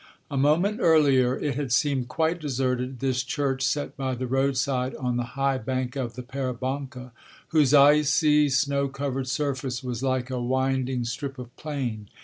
[0.31, 5.15] A moment earlier it had seemed quite deserted, this church set by the roadside on
[5.17, 7.11] the high bank of the Peribonka,
[7.49, 12.09] whose icy snow covered surface was like a winding strip of plain.